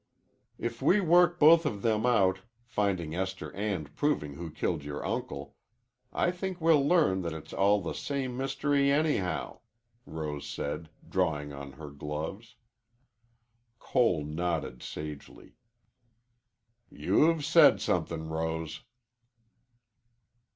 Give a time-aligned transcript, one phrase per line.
[0.57, 5.57] "If we work both of them out finding Esther and proving who killed your uncle
[6.11, 9.59] I think we'll learn that it's all the same mystery, anyhow,"
[10.07, 12.55] Rose said, drawing on her gloves.
[13.77, 15.53] Cole nodded sagely.
[16.89, 18.81] "You've said somethin', Rose."